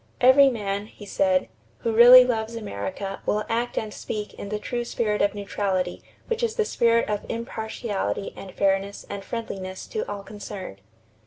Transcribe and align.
"Every 0.19 0.49
man," 0.49 0.87
he 0.87 1.05
said, 1.05 1.47
"who 1.81 1.91
really 1.93 2.25
loves 2.25 2.55
America 2.55 3.21
will 3.27 3.43
act 3.47 3.77
and 3.77 3.93
speak 3.93 4.33
in 4.33 4.49
the 4.49 4.57
true 4.57 4.83
spirit 4.83 5.21
of 5.21 5.35
neutrality 5.35 6.01
which 6.25 6.41
is 6.41 6.55
the 6.55 6.65
spirit 6.65 7.07
of 7.07 7.23
impartiality 7.29 8.33
and 8.35 8.51
fairness 8.51 9.05
and 9.11 9.23
friendliness 9.23 9.85
to 9.89 10.01
all 10.11 10.23
concerned.... 10.23 10.81